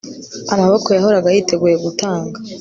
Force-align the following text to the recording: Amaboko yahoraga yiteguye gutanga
Amaboko 0.53 0.87
yahoraga 0.97 1.27
yiteguye 1.35 1.75
gutanga 1.85 2.37